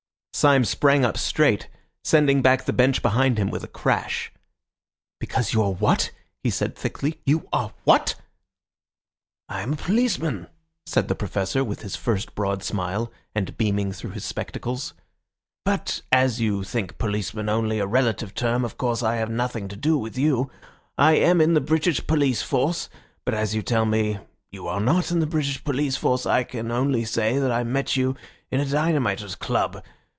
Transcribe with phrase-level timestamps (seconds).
[0.33, 1.67] Syme sprang up straight,
[2.03, 4.31] sending back the bench behind him with a crash.
[5.19, 6.09] "Because you are what?"
[6.41, 7.19] he said thickly.
[7.25, 8.15] "You are what?"
[9.49, 10.47] "I am a policeman,"
[10.87, 14.93] said the Professor with his first broad smile, and beaming through his spectacles.
[15.63, 19.75] "But as you think policeman only a relative term, of course I have nothing to
[19.75, 20.49] do with you.
[20.97, 22.89] I am in the British police force;
[23.25, 24.17] but as you tell me
[24.49, 27.95] you are not in the British police force, I can only say that I met
[27.95, 28.15] you
[28.49, 29.83] in a dynamiters' club.